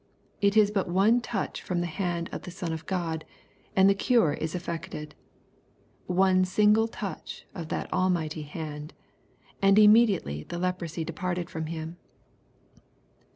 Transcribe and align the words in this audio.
It 0.41 0.57
is 0.57 0.71
but 0.71 0.89
one 0.89 1.21
touch 1.21 1.61
from 1.61 1.79
the 1.81 1.85
hand 1.85 2.27
of 2.31 2.41
the 2.41 2.49
Son 2.49 2.73
of 2.73 2.87
God, 2.87 3.23
and 3.75 3.87
the 3.87 3.93
cure 3.93 4.33
is 4.33 4.55
effected. 4.55 5.13
One 6.07 6.43
single 6.43 6.87
touch 6.87 7.45
of 7.53 7.69
that 7.69 7.93
almighty 7.93 8.41
hand!" 8.41 8.95
And 9.61 9.77
im 9.77 9.93
mediately 9.93 10.43
the 10.45 10.57
leprosy 10.57 11.03
departed 11.05 11.51
from 11.51 11.67
him." 11.67 11.97